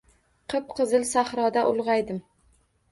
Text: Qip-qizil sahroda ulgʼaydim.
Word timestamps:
Qip-qizil 0.53 1.05
sahroda 1.11 1.67
ulgʼaydim. 1.75 2.23